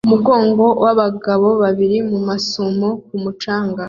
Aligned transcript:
Umugongo 0.07 0.65
wabagore 0.83 1.55
babiri 1.63 1.97
mumasume 2.09 2.87
ku 3.05 3.15
mucanga 3.23 3.79